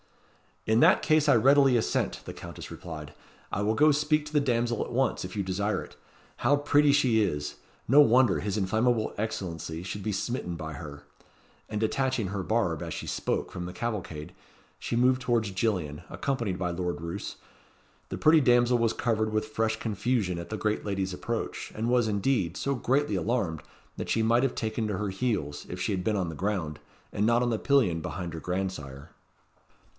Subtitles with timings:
[0.65, 3.13] "In that case I readily assent," the Countess replied.
[3.51, 5.95] "I will go speak to the damsel at once, if you desire it.
[6.37, 7.55] How pretty she is!
[7.87, 11.03] No wonder his inflammable Excellency should be smitten by her."
[11.69, 14.33] And detaching her barb, as she spoke, from the cavalcade,
[14.79, 17.35] she moved towards Gillian, accompanied by Lord Roos.
[18.09, 22.07] The pretty damsel was covered with fresh confusion at the great lady's approach; and was,
[22.07, 23.61] indeed, so greatly alarmed,
[23.97, 26.79] that she might have taken to her heels, if she had been on the ground,
[27.13, 29.11] and not on the pillion behind her grandsire.